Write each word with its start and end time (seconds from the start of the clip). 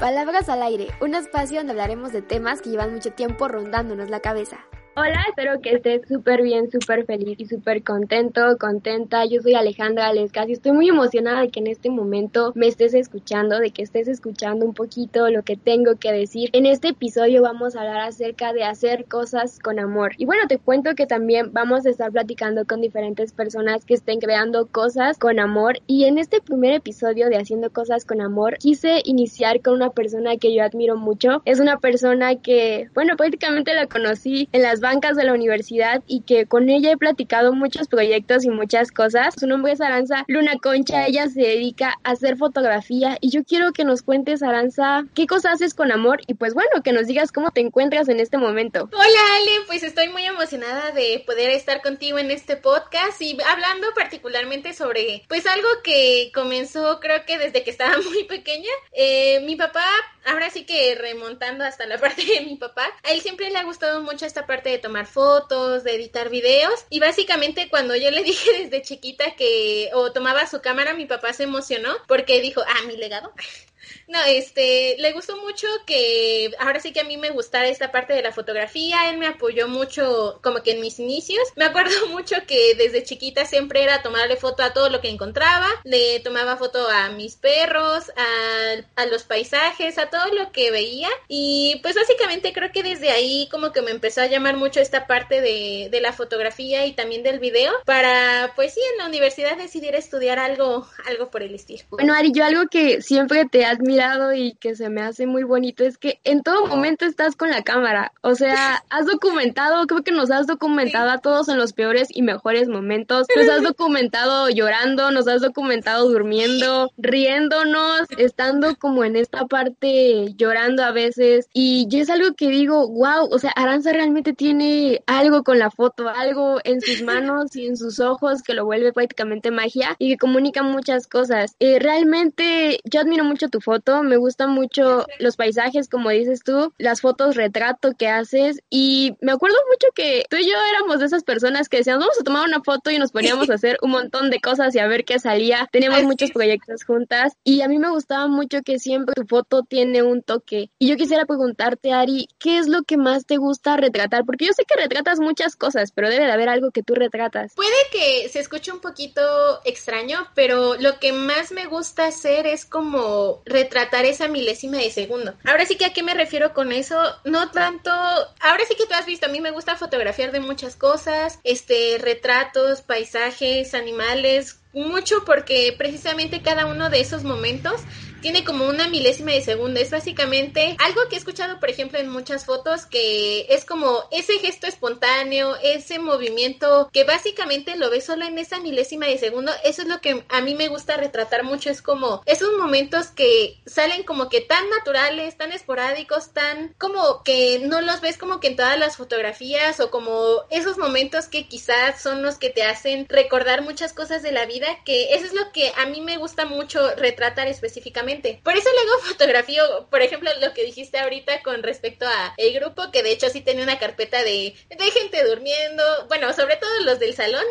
Palabras 0.00 0.50
al 0.50 0.60
aire, 0.60 0.88
un 1.00 1.14
espacio 1.14 1.56
donde 1.56 1.72
hablaremos 1.72 2.12
de 2.12 2.20
temas 2.20 2.60
que 2.60 2.68
llevan 2.68 2.92
mucho 2.92 3.12
tiempo 3.12 3.48
rondándonos 3.48 4.10
la 4.10 4.20
cabeza. 4.20 4.58
Hola, 4.98 5.26
espero 5.28 5.60
que 5.60 5.74
estés 5.74 6.08
súper 6.08 6.40
bien, 6.40 6.70
súper 6.70 7.04
feliz 7.04 7.38
y 7.38 7.44
súper 7.44 7.84
contento, 7.84 8.56
contenta. 8.58 9.26
Yo 9.26 9.42
soy 9.42 9.52
Alejandra 9.52 10.10
Lescas 10.14 10.48
y 10.48 10.52
estoy 10.52 10.72
muy 10.72 10.88
emocionada 10.88 11.42
de 11.42 11.50
que 11.50 11.60
en 11.60 11.66
este 11.66 11.90
momento 11.90 12.52
me 12.54 12.66
estés 12.66 12.94
escuchando, 12.94 13.58
de 13.58 13.72
que 13.72 13.82
estés 13.82 14.08
escuchando 14.08 14.64
un 14.64 14.72
poquito 14.72 15.28
lo 15.28 15.42
que 15.42 15.58
tengo 15.58 15.96
que 15.96 16.12
decir. 16.12 16.48
En 16.54 16.64
este 16.64 16.88
episodio 16.88 17.42
vamos 17.42 17.76
a 17.76 17.80
hablar 17.80 18.00
acerca 18.00 18.54
de 18.54 18.64
hacer 18.64 19.04
cosas 19.04 19.58
con 19.58 19.78
amor. 19.78 20.12
Y 20.16 20.24
bueno, 20.24 20.44
te 20.48 20.56
cuento 20.56 20.94
que 20.94 21.06
también 21.06 21.52
vamos 21.52 21.84
a 21.84 21.90
estar 21.90 22.10
platicando 22.10 22.64
con 22.64 22.80
diferentes 22.80 23.34
personas 23.34 23.84
que 23.84 23.92
estén 23.92 24.18
creando 24.18 24.64
cosas 24.64 25.18
con 25.18 25.38
amor. 25.38 25.78
Y 25.86 26.06
en 26.06 26.16
este 26.16 26.40
primer 26.40 26.72
episodio 26.72 27.28
de 27.28 27.36
Haciendo 27.36 27.70
cosas 27.70 28.06
con 28.06 28.22
amor, 28.22 28.56
quise 28.56 29.02
iniciar 29.04 29.60
con 29.60 29.74
una 29.74 29.90
persona 29.90 30.38
que 30.38 30.54
yo 30.54 30.64
admiro 30.64 30.96
mucho. 30.96 31.42
Es 31.44 31.60
una 31.60 31.80
persona 31.80 32.36
que, 32.36 32.88
bueno, 32.94 33.14
prácticamente 33.18 33.74
la 33.74 33.88
conocí 33.88 34.48
en 34.52 34.62
las 34.62 34.80
bancas 34.86 35.16
de 35.16 35.24
la 35.24 35.32
universidad 35.32 36.04
y 36.06 36.20
que 36.20 36.46
con 36.46 36.68
ella 36.68 36.92
he 36.92 36.96
platicado 36.96 37.52
muchos 37.52 37.88
proyectos 37.88 38.44
y 38.44 38.50
muchas 38.50 38.92
cosas. 38.92 39.34
Su 39.36 39.48
nombre 39.48 39.72
es 39.72 39.80
Aranza 39.80 40.24
Luna 40.28 40.58
Concha, 40.62 41.08
ella 41.08 41.26
se 41.26 41.40
dedica 41.40 41.98
a 42.04 42.12
hacer 42.12 42.36
fotografía 42.36 43.18
y 43.20 43.30
yo 43.30 43.42
quiero 43.42 43.72
que 43.72 43.82
nos 43.82 44.02
cuentes, 44.02 44.44
Aranza, 44.44 45.04
qué 45.12 45.26
cosas 45.26 45.54
haces 45.54 45.74
con 45.74 45.90
amor 45.90 46.20
y 46.28 46.34
pues 46.34 46.54
bueno, 46.54 46.82
que 46.84 46.92
nos 46.92 47.08
digas 47.08 47.32
cómo 47.32 47.50
te 47.50 47.62
encuentras 47.62 48.08
en 48.08 48.20
este 48.20 48.38
momento. 48.38 48.88
Hola 48.92 49.20
Ale, 49.34 49.66
pues 49.66 49.82
estoy 49.82 50.08
muy 50.08 50.24
emocionada 50.24 50.92
de 50.92 51.20
poder 51.26 51.50
estar 51.50 51.82
contigo 51.82 52.18
en 52.20 52.30
este 52.30 52.56
podcast 52.56 53.20
y 53.20 53.36
hablando 53.50 53.88
particularmente 53.92 54.72
sobre 54.72 55.24
pues 55.28 55.48
algo 55.48 55.68
que 55.82 56.30
comenzó 56.32 57.00
creo 57.00 57.24
que 57.26 57.38
desde 57.38 57.64
que 57.64 57.70
estaba 57.70 57.96
muy 58.10 58.22
pequeña. 58.24 58.70
Eh, 58.92 59.40
mi 59.44 59.56
papá, 59.56 59.84
ahora 60.26 60.50
sí 60.50 60.64
que 60.64 60.94
remontando 60.94 61.64
hasta 61.64 61.86
la 61.86 61.98
parte 62.00 62.24
de 62.24 62.40
mi 62.42 62.56
papá, 62.56 62.86
a 63.02 63.12
él 63.12 63.20
siempre 63.20 63.50
le 63.50 63.58
ha 63.58 63.64
gustado 63.64 64.02
mucho 64.02 64.26
esta 64.26 64.46
parte 64.46 64.68
de 64.68 64.78
tomar 64.78 65.06
fotos, 65.06 65.84
de 65.84 65.94
editar 65.94 66.28
videos. 66.28 66.84
Y 66.90 67.00
básicamente 67.00 67.68
cuando 67.70 67.96
yo 67.96 68.10
le 68.10 68.22
dije 68.24 68.62
desde 68.62 68.82
chiquita 68.82 69.34
que 69.36 69.90
o 69.94 70.12
tomaba 70.12 70.46
su 70.46 70.60
cámara, 70.60 70.94
mi 70.94 71.06
papá 71.06 71.32
se 71.32 71.44
emocionó 71.44 71.94
porque 72.06 72.40
dijo, 72.40 72.62
ah, 72.66 72.86
mi 72.86 72.96
legado. 72.96 73.32
No, 74.08 74.22
este, 74.24 74.96
le 74.98 75.12
gustó 75.12 75.36
mucho 75.36 75.66
que 75.86 76.50
ahora 76.58 76.80
sí 76.80 76.92
que 76.92 77.00
a 77.00 77.04
mí 77.04 77.16
me 77.16 77.30
gustara 77.30 77.68
esta 77.68 77.92
parte 77.92 78.12
de 78.12 78.22
la 78.22 78.32
fotografía, 78.32 79.10
él 79.10 79.18
me 79.18 79.26
apoyó 79.26 79.68
mucho 79.68 80.40
como 80.42 80.62
que 80.62 80.72
en 80.72 80.80
mis 80.80 80.98
inicios. 80.98 81.42
Me 81.56 81.64
acuerdo 81.64 82.06
mucho 82.10 82.36
que 82.46 82.74
desde 82.74 83.04
chiquita 83.04 83.44
siempre 83.44 83.82
era 83.82 84.02
tomarle 84.02 84.36
foto 84.36 84.62
a 84.62 84.72
todo 84.72 84.88
lo 84.90 85.00
que 85.00 85.08
encontraba, 85.08 85.66
le 85.84 86.20
tomaba 86.20 86.56
foto 86.56 86.88
a 86.88 87.10
mis 87.10 87.36
perros, 87.36 88.10
a, 88.16 89.02
a 89.02 89.06
los 89.06 89.24
paisajes, 89.24 89.98
a 89.98 90.10
todo 90.10 90.26
lo 90.34 90.52
que 90.52 90.70
veía 90.70 91.08
y 91.28 91.78
pues 91.82 91.94
básicamente 91.94 92.52
creo 92.52 92.72
que 92.72 92.82
desde 92.82 93.10
ahí 93.10 93.48
como 93.50 93.72
que 93.72 93.82
me 93.82 93.90
empezó 93.90 94.22
a 94.22 94.26
llamar 94.26 94.56
mucho 94.56 94.80
esta 94.80 95.06
parte 95.06 95.40
de, 95.40 95.88
de 95.90 96.00
la 96.00 96.12
fotografía 96.12 96.86
y 96.86 96.92
también 96.92 97.22
del 97.22 97.38
video 97.38 97.72
para 97.84 98.52
pues 98.56 98.74
sí 98.74 98.80
en 98.92 98.98
la 98.98 99.06
universidad 99.06 99.56
decidir 99.56 99.94
estudiar 99.94 100.38
algo, 100.38 100.86
algo 101.06 101.30
por 101.30 101.42
el 101.42 101.54
estilo. 101.54 101.84
Bueno 101.90 102.14
Ari, 102.14 102.32
yo 102.32 102.44
algo 102.44 102.66
que 102.70 103.02
siempre 103.02 103.44
te 103.46 103.64
ha 103.64 103.75
admirado 103.76 104.34
y 104.34 104.54
que 104.54 104.74
se 104.74 104.90
me 104.90 105.02
hace 105.02 105.26
muy 105.26 105.44
bonito 105.44 105.84
es 105.84 105.98
que 105.98 106.20
en 106.24 106.42
todo 106.42 106.66
momento 106.66 107.04
estás 107.04 107.36
con 107.36 107.50
la 107.50 107.62
cámara. 107.62 108.12
O 108.22 108.34
sea, 108.34 108.82
has 108.90 109.06
documentado, 109.06 109.86
creo 109.86 110.02
que 110.02 110.12
nos 110.12 110.30
has 110.30 110.46
documentado 110.46 111.10
a 111.10 111.18
todos 111.18 111.48
en 111.48 111.58
los 111.58 111.72
peores 111.72 112.08
y 112.12 112.22
mejores 112.22 112.68
momentos. 112.68 113.26
Nos 113.36 113.48
has 113.48 113.62
documentado 113.62 114.48
llorando, 114.48 115.10
nos 115.10 115.28
has 115.28 115.42
documentado 115.42 116.08
durmiendo, 116.08 116.90
riéndonos, 116.96 118.06
estando 118.16 118.74
como 118.76 119.04
en 119.04 119.14
esta 119.14 119.46
parte 119.46 120.34
llorando 120.36 120.82
a 120.82 120.92
veces. 120.92 121.48
Y 121.52 121.86
yo 121.88 122.00
es 122.00 122.08
algo 122.08 122.34
que 122.34 122.48
digo, 122.48 122.88
wow, 122.88 123.28
o 123.30 123.38
sea, 123.38 123.50
Aranza 123.50 123.92
realmente 123.92 124.32
tiene 124.32 125.02
algo 125.06 125.44
con 125.44 125.58
la 125.58 125.70
foto, 125.70 126.08
algo 126.08 126.60
en 126.64 126.80
sus 126.80 127.02
manos 127.02 127.54
y 127.54 127.66
en 127.66 127.76
sus 127.76 128.00
ojos 128.00 128.42
que 128.42 128.54
lo 128.54 128.64
vuelve 128.64 128.92
prácticamente 128.92 129.50
magia 129.50 129.96
y 129.98 130.10
que 130.10 130.16
comunica 130.16 130.62
muchas 130.62 131.06
cosas. 131.06 131.54
Eh, 131.60 131.78
realmente 131.78 132.80
yo 132.84 133.00
admiro 133.00 133.24
mucho 133.24 133.48
tu 133.48 133.55
foto, 133.60 134.02
me 134.02 134.16
gustan 134.16 134.50
mucho 134.50 135.06
los 135.18 135.36
paisajes, 135.36 135.88
como 135.88 136.10
dices 136.10 136.42
tú, 136.44 136.72
las 136.78 137.00
fotos 137.00 137.36
retrato 137.36 137.92
que 137.98 138.08
haces 138.08 138.60
y 138.70 139.14
me 139.20 139.32
acuerdo 139.32 139.56
mucho 139.70 139.88
que 139.94 140.24
tú 140.28 140.36
y 140.36 140.48
yo 140.48 140.56
éramos 140.70 141.00
de 141.00 141.06
esas 141.06 141.24
personas 141.24 141.68
que 141.68 141.78
decíamos, 141.78 142.04
vamos 142.04 142.20
a 142.20 142.24
tomar 142.24 142.46
una 142.46 142.62
foto 142.62 142.90
y 142.90 142.98
nos 142.98 143.12
poníamos 143.12 143.50
a 143.50 143.54
hacer 143.54 143.78
un 143.82 143.90
montón 143.90 144.30
de 144.30 144.40
cosas 144.40 144.74
y 144.74 144.78
a 144.78 144.86
ver 144.86 145.04
qué 145.04 145.18
salía. 145.18 145.68
Teníamos 145.72 146.02
muchos 146.04 146.30
proyectos 146.30 146.84
juntas 146.84 147.34
y 147.44 147.62
a 147.62 147.68
mí 147.68 147.78
me 147.78 147.90
gustaba 147.90 148.26
mucho 148.26 148.62
que 148.62 148.78
siempre 148.78 149.14
tu 149.14 149.26
foto 149.26 149.62
tiene 149.62 150.02
un 150.02 150.22
toque. 150.22 150.70
Y 150.78 150.88
yo 150.88 150.96
quisiera 150.96 151.26
preguntarte, 151.26 151.92
Ari, 151.92 152.28
¿qué 152.38 152.58
es 152.58 152.68
lo 152.68 152.82
que 152.82 152.96
más 152.96 153.26
te 153.26 153.36
gusta 153.36 153.76
retratar? 153.76 154.24
Porque 154.24 154.46
yo 154.46 154.52
sé 154.52 154.64
que 154.64 154.80
retratas 154.80 155.20
muchas 155.20 155.56
cosas, 155.56 155.92
pero 155.92 156.08
debe 156.08 156.26
de 156.26 156.32
haber 156.32 156.48
algo 156.48 156.70
que 156.70 156.82
tú 156.82 156.94
retratas. 156.94 157.54
Puede 157.54 157.70
que 157.92 158.28
se 158.28 158.40
escuche 158.40 158.72
un 158.72 158.80
poquito 158.80 159.20
extraño, 159.64 160.26
pero 160.34 160.76
lo 160.76 160.98
que 160.98 161.12
más 161.12 161.52
me 161.52 161.66
gusta 161.66 162.06
hacer 162.06 162.46
es 162.46 162.64
como 162.64 163.42
retratar 163.46 164.04
esa 164.04 164.28
milésima 164.28 164.78
de 164.78 164.90
segundo. 164.90 165.34
Ahora 165.44 165.64
sí 165.64 165.76
que 165.76 165.86
a 165.86 165.92
qué 165.92 166.02
me 166.02 166.14
refiero 166.14 166.52
con 166.52 166.72
eso, 166.72 167.00
no 167.24 167.50
tanto, 167.50 167.90
ahora 167.90 168.64
sí 168.68 168.74
que 168.76 168.86
tú 168.86 168.94
has 168.94 169.06
visto, 169.06 169.26
a 169.26 169.30
mí 169.30 169.40
me 169.40 169.52
gusta 169.52 169.76
fotografiar 169.76 170.32
de 170.32 170.40
muchas 170.40 170.76
cosas, 170.76 171.38
este, 171.44 171.96
retratos, 171.98 172.82
paisajes, 172.82 173.72
animales, 173.72 174.58
mucho 174.72 175.24
porque 175.24 175.74
precisamente 175.78 176.42
cada 176.42 176.66
uno 176.66 176.90
de 176.90 177.00
esos 177.00 177.24
momentos 177.24 177.80
tiene 178.20 178.44
como 178.44 178.66
una 178.66 178.88
milésima 178.88 179.32
de 179.32 179.40
segundo. 179.40 179.80
Es 179.80 179.90
básicamente 179.90 180.76
algo 180.78 181.02
que 181.08 181.16
he 181.16 181.18
escuchado, 181.18 181.60
por 181.60 181.70
ejemplo, 181.70 181.98
en 181.98 182.08
muchas 182.08 182.44
fotos, 182.44 182.86
que 182.86 183.46
es 183.50 183.64
como 183.64 184.04
ese 184.10 184.38
gesto 184.38 184.66
espontáneo, 184.66 185.56
ese 185.62 185.98
movimiento 185.98 186.88
que 186.92 187.04
básicamente 187.04 187.76
lo 187.76 187.90
ves 187.90 188.04
solo 188.04 188.24
en 188.24 188.38
esa 188.38 188.60
milésima 188.60 189.06
de 189.06 189.18
segundo. 189.18 189.52
Eso 189.64 189.82
es 189.82 189.88
lo 189.88 190.00
que 190.00 190.24
a 190.28 190.40
mí 190.40 190.54
me 190.54 190.68
gusta 190.68 190.96
retratar 190.96 191.44
mucho. 191.44 191.70
Es 191.70 191.82
como 191.82 192.22
esos 192.26 192.52
momentos 192.58 193.08
que 193.08 193.60
salen 193.66 194.02
como 194.04 194.28
que 194.28 194.40
tan 194.40 194.68
naturales, 194.70 195.36
tan 195.36 195.52
esporádicos, 195.52 196.32
tan 196.32 196.74
como 196.78 197.22
que 197.22 197.60
no 197.60 197.80
los 197.80 198.00
ves 198.00 198.18
como 198.18 198.40
que 198.40 198.48
en 198.48 198.56
todas 198.56 198.78
las 198.78 198.96
fotografías 198.96 199.80
o 199.80 199.90
como 199.90 200.44
esos 200.50 200.78
momentos 200.78 201.26
que 201.26 201.48
quizás 201.48 202.00
son 202.00 202.22
los 202.22 202.38
que 202.38 202.50
te 202.50 202.62
hacen 202.62 203.06
recordar 203.08 203.62
muchas 203.62 203.92
cosas 203.92 204.22
de 204.22 204.32
la 204.32 204.46
vida, 204.46 204.66
que 204.84 205.14
eso 205.14 205.26
es 205.26 205.34
lo 205.34 205.52
que 205.52 205.72
a 205.76 205.86
mí 205.86 206.00
me 206.00 206.16
gusta 206.16 206.46
mucho 206.46 206.94
retratar 206.96 207.48
específicamente 207.48 208.05
por 208.42 208.56
eso 208.56 208.68
luego 208.72 208.98
fotografío, 209.02 209.88
por 209.90 210.02
ejemplo, 210.02 210.30
lo 210.40 210.52
que 210.54 210.64
dijiste 210.64 210.98
ahorita 210.98 211.42
con 211.42 211.62
respecto 211.62 212.06
a 212.06 212.34
el 212.36 212.54
grupo, 212.54 212.90
que 212.90 213.02
de 213.02 213.12
hecho 213.12 213.28
sí 213.28 213.40
tenía 213.40 213.64
una 213.64 213.78
carpeta 213.78 214.22
de, 214.22 214.54
de 214.68 214.90
gente 214.92 215.24
durmiendo, 215.24 215.82
bueno, 216.08 216.32
sobre 216.32 216.56
todo 216.56 216.70
los 216.84 216.98
del 216.98 217.14
salón, 217.14 217.44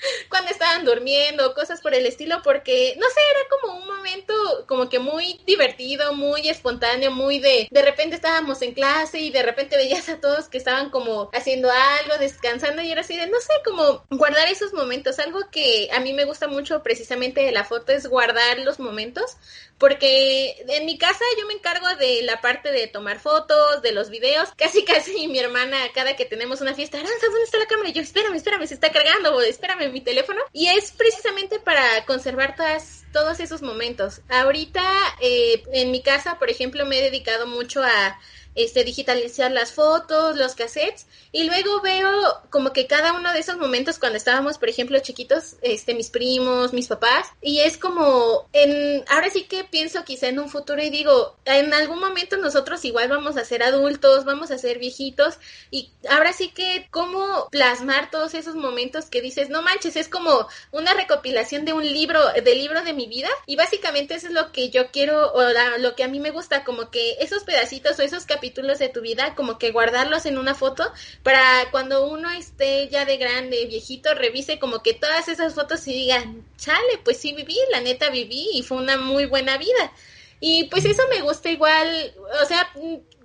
cuando 0.28 0.50
estaban 0.50 0.84
durmiendo, 0.84 1.54
cosas 1.54 1.80
por 1.80 1.94
el 1.94 2.06
estilo, 2.06 2.40
porque, 2.42 2.94
no 2.98 3.06
sé, 3.08 3.20
era 3.30 3.48
como 3.48 3.78
un 3.78 3.86
momento 3.86 4.34
como 4.66 4.88
que 4.88 4.98
muy 4.98 5.40
divertido, 5.46 6.14
muy 6.14 6.48
espontáneo, 6.48 7.10
muy 7.10 7.38
de, 7.38 7.68
de 7.70 7.82
repente 7.82 8.16
estábamos 8.16 8.62
en 8.62 8.72
clase 8.72 9.18
y 9.20 9.30
de 9.30 9.42
repente 9.42 9.76
veías 9.76 10.08
a 10.08 10.20
todos 10.20 10.48
que 10.48 10.58
estaban 10.58 10.90
como 10.90 11.30
haciendo 11.32 11.70
algo, 11.70 12.18
descansando 12.18 12.82
y 12.82 12.90
era 12.90 13.00
así 13.00 13.16
de, 13.16 13.26
no 13.26 13.40
sé, 13.40 13.52
como 13.64 14.04
guardar 14.10 14.48
esos 14.48 14.72
momentos. 14.72 15.18
Algo 15.18 15.40
que 15.50 15.88
a 15.92 16.00
mí 16.00 16.12
me 16.12 16.24
gusta 16.24 16.48
mucho 16.48 16.82
precisamente 16.82 17.42
de 17.42 17.52
la 17.52 17.64
foto 17.64 17.92
es 17.92 18.06
guardar 18.06 18.58
los 18.60 18.78
momentos, 18.78 19.36
porque 19.78 20.64
en 20.68 20.86
mi 20.86 20.98
casa 20.98 21.24
yo 21.38 21.46
me 21.46 21.54
encargo 21.54 21.86
de 21.96 22.22
la 22.22 22.40
parte 22.40 22.72
de 22.72 22.86
tomar 22.86 23.18
fotos, 23.18 23.82
de 23.82 23.92
los 23.92 24.10
videos, 24.10 24.48
casi 24.56 24.84
casi 24.84 25.28
mi 25.28 25.38
hermana 25.38 25.76
cada 25.94 26.16
que 26.16 26.24
tenemos 26.24 26.60
una 26.60 26.74
fiesta, 26.74 26.98
Aranza, 26.98 27.26
¿dónde 27.26 27.44
está 27.44 27.58
la 27.58 27.66
cámara? 27.66 27.88
Y 27.90 27.92
yo, 27.92 28.02
espérame, 28.02 28.34
espérame, 28.34 28.66
se 28.66 28.74
está 28.74 28.90
cargando, 28.90 29.40
espérame, 29.42 29.85
mi 29.90 30.00
teléfono 30.00 30.40
y 30.52 30.68
es 30.68 30.92
precisamente 30.92 31.58
para 31.58 32.04
conservar 32.06 32.56
todas, 32.56 33.04
todos 33.12 33.40
esos 33.40 33.62
momentos. 33.62 34.20
Ahorita 34.28 34.82
eh, 35.20 35.62
en 35.72 35.90
mi 35.90 36.02
casa, 36.02 36.38
por 36.38 36.50
ejemplo, 36.50 36.86
me 36.86 36.98
he 36.98 37.02
dedicado 37.02 37.46
mucho 37.46 37.82
a 37.82 38.18
este, 38.56 38.82
digitalizar 38.84 39.52
las 39.52 39.72
fotos, 39.72 40.36
los 40.36 40.54
cassettes, 40.54 41.06
y 41.30 41.44
luego 41.44 41.82
veo 41.82 42.10
como 42.50 42.72
que 42.72 42.86
cada 42.86 43.12
uno 43.12 43.32
de 43.32 43.38
esos 43.38 43.58
momentos 43.58 43.98
cuando 43.98 44.16
estábamos, 44.16 44.56
por 44.56 44.70
ejemplo, 44.70 44.98
chiquitos, 44.98 45.56
este, 45.60 45.94
mis 45.94 46.08
primos, 46.08 46.72
mis 46.72 46.88
papás, 46.88 47.28
y 47.42 47.60
es 47.60 47.76
como, 47.76 48.48
en, 48.54 49.04
ahora 49.08 49.28
sí 49.30 49.44
que 49.44 49.64
pienso 49.64 50.04
quizá 50.04 50.28
en 50.28 50.38
un 50.38 50.48
futuro 50.48 50.82
y 50.82 50.88
digo, 50.88 51.36
en 51.44 51.72
algún 51.74 52.00
momento 52.00 52.38
nosotros 52.38 52.84
igual 52.86 53.08
vamos 53.08 53.36
a 53.36 53.44
ser 53.44 53.62
adultos, 53.62 54.24
vamos 54.24 54.50
a 54.50 54.58
ser 54.58 54.78
viejitos, 54.78 55.38
y 55.70 55.92
ahora 56.08 56.32
sí 56.32 56.48
que 56.48 56.88
cómo 56.90 57.48
plasmar 57.50 58.10
todos 58.10 58.32
esos 58.32 58.54
momentos 58.54 59.06
que 59.06 59.20
dices, 59.20 59.50
no 59.50 59.60
manches, 59.60 59.96
es 59.96 60.08
como 60.08 60.48
una 60.72 60.94
recopilación 60.94 61.66
de 61.66 61.74
un 61.74 61.84
libro, 61.84 62.20
del 62.42 62.58
libro 62.58 62.82
de 62.82 62.94
mi 62.94 63.06
vida, 63.06 63.28
y 63.44 63.56
básicamente 63.56 64.14
eso 64.14 64.28
es 64.28 64.32
lo 64.32 64.50
que 64.50 64.70
yo 64.70 64.90
quiero, 64.90 65.30
o 65.34 65.42
lo 65.78 65.94
que 65.94 66.04
a 66.04 66.08
mí 66.08 66.20
me 66.20 66.30
gusta, 66.30 66.64
como 66.64 66.90
que 66.90 67.16
esos 67.20 67.44
pedacitos 67.44 67.98
o 67.98 68.02
esos 68.02 68.24
capítulos 68.24 68.45
capítulos 68.46 68.78
de 68.78 68.88
tu 68.88 69.00
vida, 69.00 69.34
como 69.34 69.58
que 69.58 69.72
guardarlos 69.72 70.24
en 70.24 70.38
una 70.38 70.54
foto 70.54 70.84
para 71.24 71.68
cuando 71.72 72.06
uno 72.06 72.30
esté 72.30 72.88
ya 72.88 73.04
de 73.04 73.16
grande, 73.16 73.66
viejito, 73.66 74.14
revise 74.14 74.60
como 74.60 74.84
que 74.84 74.94
todas 74.94 75.26
esas 75.26 75.54
fotos 75.54 75.84
y 75.88 75.92
diga, 75.92 76.24
chale, 76.56 77.00
pues 77.02 77.18
sí 77.18 77.32
viví, 77.34 77.58
la 77.72 77.80
neta 77.80 78.08
viví 78.10 78.50
y 78.52 78.62
fue 78.62 78.76
una 78.78 78.98
muy 78.98 79.26
buena 79.26 79.58
vida. 79.58 79.92
Y 80.38 80.64
pues 80.64 80.84
eso 80.84 81.02
me 81.10 81.22
gusta 81.22 81.50
igual, 81.50 82.14
o 82.40 82.46
sea, 82.46 82.72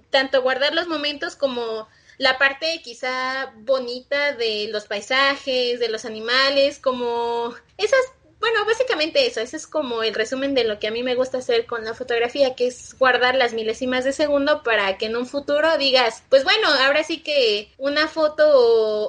tanto 0.10 0.42
guardar 0.42 0.74
los 0.74 0.88
momentos 0.88 1.36
como 1.36 1.88
la 2.18 2.40
parte 2.40 2.82
quizá 2.84 3.54
bonita 3.58 4.34
de 4.34 4.70
los 4.72 4.86
paisajes, 4.86 5.80
de 5.80 5.90
los 5.90 6.06
animales, 6.06 6.80
como 6.80 7.54
esas 7.78 8.02
bueno, 8.42 8.66
básicamente 8.66 9.28
eso, 9.28 9.40
ese 9.40 9.56
es 9.56 9.68
como 9.68 10.02
el 10.02 10.16
resumen 10.16 10.56
de 10.56 10.64
lo 10.64 10.80
que 10.80 10.88
a 10.88 10.92
mí 10.92 11.04
me 11.04 11.14
gusta 11.14 11.38
hacer 11.38 11.68
con 11.68 11.86
la 11.86 11.94
fotografía, 11.94 12.56
que 12.56 12.68
es 12.68 12.98
guardar 12.98 13.36
las 13.36 13.54
milésimas 13.54 14.04
de 14.04 14.14
segundo 14.14 14.64
para 14.64 14.98
que 14.98 15.06
en 15.06 15.16
un 15.16 15.28
futuro 15.28 15.78
digas, 15.78 16.24
pues 16.28 16.44
bueno, 16.44 16.68
ahora 16.68 17.04
sí 17.04 17.20
que 17.22 17.72
una 17.78 18.08
foto 18.08 18.44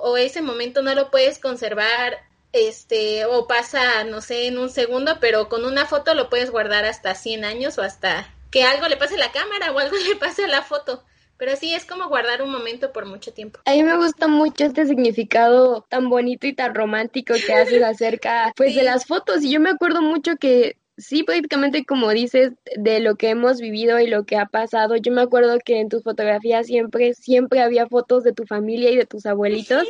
o, 0.03 0.17
ese 0.19 0.43
momento 0.43 0.83
no 0.83 0.95
lo 0.95 1.11
puedes 1.11 1.39
conservar 1.39 2.19
este, 2.53 3.25
o 3.25 3.47
pasa, 3.49 4.05
no 4.05 4.21
sé, 4.21 4.47
en 4.49 4.59
un 4.59 4.69
segundo, 4.69 5.17
pero 5.19 5.49
con 5.49 5.65
una 5.65 5.87
foto 5.87 6.15
lo 6.15 6.29
puedes 6.29 6.51
guardar 6.51 6.85
hasta 6.85 7.15
100 7.15 7.47
años 7.47 7.79
o 7.79 7.83
hasta 7.83 8.33
que 8.51 8.65
algo 8.65 8.87
le 8.87 8.99
pase 8.99 9.15
a 9.15 9.19
la 9.19 9.33
cámara 9.33 9.73
o 9.73 9.79
algo 9.79 9.97
le 10.09 10.17
pase 10.17 10.45
a 10.45 10.49
la 10.49 10.63
foto. 10.63 11.03
Pero 11.43 11.57
sí, 11.57 11.75
es 11.75 11.85
como 11.85 12.09
guardar 12.09 12.41
un 12.41 12.53
momento 12.53 12.93
por 12.93 13.05
mucho 13.05 13.33
tiempo. 13.33 13.59
A 13.65 13.73
mí 13.73 13.83
me 13.83 13.97
gusta 13.97 14.29
mucho 14.29 14.65
este 14.65 14.87
significado 14.87 15.85
tan 15.89 16.09
bonito 16.09 16.47
y 16.47 16.53
tan 16.53 16.73
romántico 16.73 17.35
que 17.45 17.53
haces 17.53 17.83
acerca, 17.83 18.53
pues, 18.57 18.77
de 18.77 18.85
las 18.85 19.07
fotos. 19.07 19.43
Y 19.43 19.51
yo 19.51 19.59
me 19.59 19.71
acuerdo 19.71 20.03
mucho 20.03 20.37
que 20.37 20.77
sí, 20.97 21.25
prácticamente 21.25 21.85
como 21.85 22.11
dices, 22.11 22.53
de 22.77 23.01
lo 23.01 23.17
que 23.17 23.31
hemos 23.31 23.61
vivido 23.61 23.99
y 23.99 24.07
lo 24.07 24.25
que 24.25 24.37
ha 24.37 24.47
pasado, 24.47 24.95
yo 24.95 25.11
me 25.11 25.21
acuerdo 25.21 25.59
que 25.59 25.81
en 25.81 25.89
tus 25.89 26.05
fotografías 26.05 26.69
siempre, 26.69 27.13
siempre 27.15 27.61
había 27.61 27.89
fotos 27.89 28.23
de 28.23 28.33
tu 28.33 28.47
familia 28.47 28.93
y 28.93 28.97
de 28.97 29.07
tus 29.07 29.27
abuelitos 29.27 29.89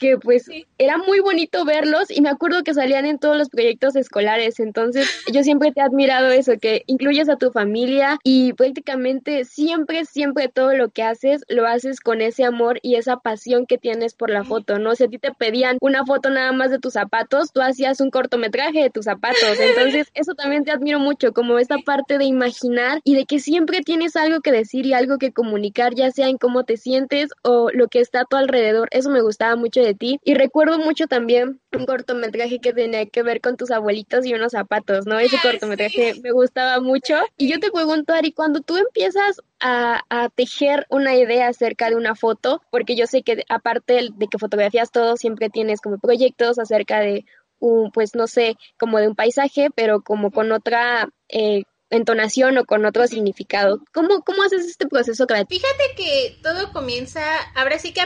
que 0.00 0.16
pues 0.16 0.50
era 0.78 0.96
muy 0.96 1.20
bonito 1.20 1.64
verlos 1.64 2.10
y 2.10 2.22
me 2.22 2.30
acuerdo 2.30 2.64
que 2.64 2.74
salían 2.74 3.04
en 3.04 3.18
todos 3.18 3.36
los 3.36 3.50
proyectos 3.50 3.94
escolares, 3.96 4.58
entonces 4.58 5.08
yo 5.30 5.42
siempre 5.42 5.72
te 5.72 5.80
he 5.80 5.84
admirado 5.84 6.30
eso, 6.30 6.54
que 6.60 6.82
incluyes 6.86 7.28
a 7.28 7.36
tu 7.36 7.52
familia 7.52 8.18
y 8.24 8.54
prácticamente 8.54 9.44
siempre, 9.44 10.06
siempre 10.06 10.48
todo 10.48 10.72
lo 10.74 10.88
que 10.88 11.02
haces 11.02 11.44
lo 11.48 11.66
haces 11.66 12.00
con 12.00 12.22
ese 12.22 12.44
amor 12.44 12.78
y 12.82 12.94
esa 12.94 13.18
pasión 13.18 13.66
que 13.66 13.76
tienes 13.76 14.14
por 14.14 14.30
la 14.30 14.42
foto, 14.42 14.78
¿no? 14.78 14.94
Si 14.94 15.04
a 15.04 15.08
ti 15.08 15.18
te 15.18 15.32
pedían 15.32 15.76
una 15.82 16.04
foto 16.06 16.30
nada 16.30 16.52
más 16.52 16.70
de 16.70 16.78
tus 16.78 16.94
zapatos, 16.94 17.52
tú 17.52 17.60
hacías 17.60 18.00
un 18.00 18.10
cortometraje 18.10 18.82
de 18.82 18.90
tus 18.90 19.04
zapatos, 19.04 19.38
entonces 19.60 20.08
eso 20.14 20.34
también 20.34 20.64
te 20.64 20.70
admiro 20.70 20.98
mucho, 20.98 21.32
como 21.32 21.58
esta 21.58 21.76
parte 21.78 22.16
de 22.16 22.24
imaginar 22.24 23.00
y 23.04 23.14
de 23.14 23.26
que 23.26 23.38
siempre 23.38 23.80
tienes 23.82 24.16
algo 24.16 24.40
que 24.40 24.50
decir 24.50 24.86
y 24.86 24.94
algo 24.94 25.18
que 25.18 25.32
comunicar, 25.32 25.94
ya 25.94 26.10
sea 26.10 26.28
en 26.28 26.38
cómo 26.38 26.64
te 26.64 26.78
sientes 26.78 27.30
o 27.42 27.70
lo 27.70 27.88
que 27.88 28.00
está 28.00 28.22
a 28.22 28.24
tu 28.24 28.36
alrededor, 28.36 28.88
eso 28.92 29.10
me 29.10 29.20
gustaba 29.20 29.56
mucho 29.56 29.82
de 29.82 29.89
ti. 29.94 30.20
Y 30.24 30.34
recuerdo 30.34 30.78
mucho 30.78 31.06
también 31.06 31.60
un 31.72 31.86
cortometraje 31.86 32.58
que 32.58 32.72
tenía 32.72 33.06
que 33.06 33.22
ver 33.22 33.40
con 33.40 33.56
tus 33.56 33.70
abuelitos 33.70 34.26
y 34.26 34.34
unos 34.34 34.52
zapatos, 34.52 35.06
¿no? 35.06 35.18
Ese 35.18 35.38
cortometraje 35.42 36.14
me 36.22 36.32
gustaba 36.32 36.80
mucho. 36.80 37.16
Y 37.36 37.50
yo 37.50 37.58
te 37.58 37.70
pregunto, 37.70 38.12
Ari, 38.12 38.32
cuando 38.32 38.60
tú 38.60 38.76
empiezas 38.76 39.40
a, 39.60 40.02
tejer 40.34 40.86
una 40.90 41.16
idea 41.16 41.48
acerca 41.48 41.90
de 41.90 41.96
una 41.96 42.14
foto, 42.14 42.62
porque 42.70 42.96
yo 42.96 43.06
sé 43.06 43.22
que 43.22 43.44
aparte 43.48 44.08
de 44.14 44.26
que 44.28 44.38
fotografías 44.38 44.90
todo, 44.90 45.16
siempre 45.16 45.50
tienes 45.50 45.80
como 45.80 45.98
proyectos 45.98 46.58
acerca 46.58 47.00
de 47.00 47.24
un, 47.58 47.90
pues 47.90 48.14
no 48.14 48.26
sé, 48.26 48.56
como 48.78 48.98
de 48.98 49.08
un 49.08 49.14
paisaje, 49.14 49.68
pero 49.74 50.02
como 50.02 50.30
con 50.30 50.50
otra 50.52 51.08
eh, 51.28 51.64
entonación 51.90 52.58
o 52.58 52.64
con 52.64 52.84
otro 52.84 53.06
significado. 53.06 53.80
¿Cómo, 53.92 54.22
cómo 54.22 54.42
haces 54.42 54.66
este 54.66 54.86
proceso 54.86 55.26
creativo? 55.26 55.60
Fíjate 55.60 55.94
que 55.96 56.38
todo 56.42 56.72
comienza, 56.72 57.22
ahora 57.54 57.78
sí 57.78 57.92
que 57.92 58.02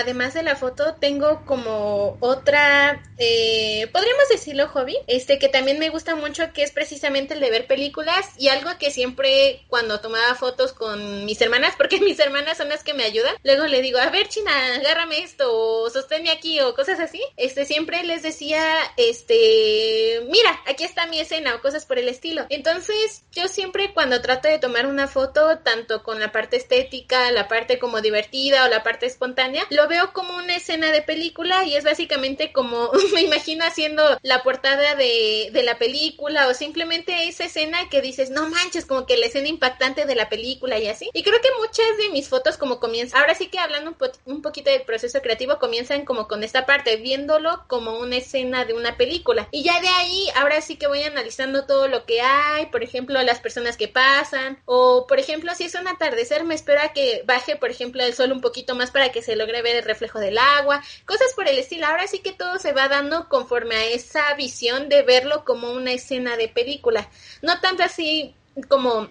además 0.00 0.34
de 0.34 0.42
la 0.42 0.56
foto 0.56 0.96
tengo 1.00 1.44
como 1.46 2.16
otra, 2.20 3.02
eh, 3.18 3.88
podríamos 3.92 4.28
decirlo 4.28 4.68
hobby, 4.68 4.96
este 5.06 5.38
que 5.38 5.48
también 5.48 5.78
me 5.78 5.90
gusta 5.90 6.16
mucho 6.16 6.52
que 6.52 6.62
es 6.62 6.72
precisamente 6.72 7.34
el 7.34 7.40
de 7.40 7.50
ver 7.50 7.66
películas 7.66 8.26
y 8.36 8.48
algo 8.48 8.70
que 8.78 8.90
siempre 8.90 9.64
cuando 9.68 10.00
tomaba 10.00 10.34
fotos 10.34 10.72
con 10.72 11.24
mis 11.24 11.40
hermanas, 11.40 11.74
porque 11.76 12.00
mis 12.00 12.18
hermanas 12.18 12.58
son 12.58 12.68
las 12.68 12.82
que 12.82 12.94
me 12.94 13.04
ayudan, 13.04 13.34
luego 13.44 13.66
le 13.66 13.82
digo, 13.82 13.98
a 13.98 14.10
ver 14.10 14.28
China, 14.28 14.50
agárrame 14.76 15.20
esto 15.20 15.46
o 15.50 15.90
sosténme 15.90 16.30
aquí 16.30 16.60
o 16.60 16.74
cosas 16.74 17.00
así, 17.00 17.22
este 17.36 17.64
siempre 17.64 18.02
les 18.02 18.22
decía, 18.22 18.62
este, 18.96 20.22
mira, 20.28 20.60
aquí 20.66 20.84
está 20.84 21.06
mi 21.06 21.20
escena 21.20 21.54
o 21.54 21.60
cosas 21.60 21.86
por 21.86 21.98
el 21.98 22.08
estilo. 22.08 22.46
Entonces, 22.48 23.24
yo 23.32 23.48
siempre 23.48 23.92
cuando 23.92 24.20
trato 24.20 24.48
de 24.48 24.58
tomar 24.58 24.86
una 24.86 25.06
foto, 25.06 25.58
tanto 25.58 26.02
con 26.02 26.20
la 26.20 26.32
parte 26.32 26.56
estética, 26.56 27.30
la 27.30 27.48
parte 27.48 27.78
como 27.78 28.00
divertida 28.00 28.64
o 28.64 28.68
la 28.68 28.82
parte 28.82 29.06
espontánea, 29.06 29.66
lo 29.70 29.86
veo 29.88 30.12
como 30.12 30.36
una 30.36 30.56
escena 30.56 30.90
de 30.92 31.02
película 31.02 31.64
y 31.64 31.76
es 31.76 31.84
básicamente 31.84 32.52
como 32.52 32.90
me 33.14 33.22
imagino 33.22 33.64
haciendo 33.64 34.02
la 34.22 34.42
portada 34.42 34.94
de, 34.94 35.50
de 35.52 35.62
la 35.62 35.78
película 35.78 36.48
o 36.48 36.54
simplemente 36.54 37.28
esa 37.28 37.44
escena 37.44 37.88
que 37.88 38.00
dices, 38.00 38.30
no 38.30 38.48
manches, 38.48 38.86
como 38.86 39.06
que 39.06 39.16
la 39.16 39.26
escena 39.26 39.48
impactante 39.48 40.06
de 40.06 40.14
la 40.14 40.28
película 40.28 40.78
y 40.78 40.88
así. 40.88 41.10
Y 41.12 41.22
creo 41.22 41.40
que 41.40 41.48
muchas 41.60 41.96
de 41.98 42.10
mis 42.10 42.28
fotos 42.28 42.56
como 42.56 42.80
comienzan, 42.80 43.20
ahora 43.20 43.34
sí 43.34 43.48
que 43.48 43.58
hablando 43.58 43.90
un, 43.90 44.34
un 44.34 44.42
poquito 44.42 44.70
del 44.70 44.82
proceso 44.82 45.20
creativo, 45.20 45.58
comienzan 45.58 46.04
como 46.04 46.28
con 46.28 46.42
esta 46.42 46.66
parte, 46.66 46.96
viéndolo 46.96 47.64
como 47.66 47.98
una 47.98 48.16
escena 48.16 48.64
de 48.64 48.74
una 48.74 48.96
película. 48.96 49.48
Y 49.50 49.62
ya 49.62 49.80
de 49.80 49.88
ahí, 49.88 50.28
ahora 50.34 50.60
sí 50.60 50.76
que 50.76 50.86
voy 50.86 51.02
analizando 51.02 51.66
todo 51.66 51.88
lo 51.88 52.04
que 52.04 52.20
hay, 52.20 52.66
por 52.66 52.82
ejemplo, 52.82 53.17
las 53.22 53.40
personas 53.40 53.76
que 53.76 53.88
pasan 53.88 54.58
o 54.64 55.06
por 55.06 55.18
ejemplo 55.18 55.54
si 55.54 55.64
es 55.64 55.74
un 55.74 55.88
atardecer 55.88 56.44
me 56.44 56.54
espero 56.54 56.80
a 56.80 56.92
que 56.92 57.22
baje 57.26 57.56
por 57.56 57.70
ejemplo 57.70 58.02
el 58.02 58.14
sol 58.14 58.32
un 58.32 58.40
poquito 58.40 58.74
más 58.74 58.90
para 58.90 59.10
que 59.10 59.22
se 59.22 59.36
logre 59.36 59.62
ver 59.62 59.76
el 59.76 59.84
reflejo 59.84 60.18
del 60.18 60.38
agua, 60.38 60.82
cosas 61.06 61.32
por 61.34 61.48
el 61.48 61.58
estilo. 61.58 61.86
Ahora 61.86 62.06
sí 62.06 62.20
que 62.20 62.32
todo 62.32 62.58
se 62.58 62.72
va 62.72 62.88
dando 62.88 63.28
conforme 63.28 63.74
a 63.76 63.84
esa 63.84 64.34
visión 64.34 64.88
de 64.88 65.02
verlo 65.02 65.44
como 65.44 65.72
una 65.72 65.92
escena 65.92 66.36
de 66.36 66.48
película, 66.48 67.08
no 67.42 67.60
tanto 67.60 67.82
así 67.82 68.34
como 68.68 69.08